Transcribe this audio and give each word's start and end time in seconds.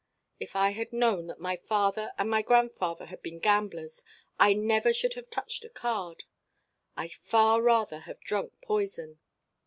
If 0.39 0.55
I 0.55 0.71
had 0.71 0.91
known 0.91 1.27
that 1.27 1.39
my 1.39 1.55
father 1.57 2.11
and 2.17 2.27
my 2.27 2.41
grandfather 2.41 3.05
had 3.05 3.21
been 3.21 3.37
gamblers 3.37 4.01
I 4.39 4.53
never 4.53 4.93
should 4.93 5.13
have 5.13 5.29
touched 5.29 5.63
a 5.63 5.69
card. 5.69 6.23
I'd 6.97 7.13
far 7.13 7.61
rather 7.61 7.99
have 7.99 8.19
drunk 8.19 8.53
poison. 8.63 9.19